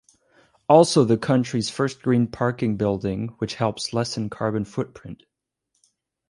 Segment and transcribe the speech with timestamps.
[0.67, 5.21] Also the Country's First Green parking Building which helps lessen carbon footprint.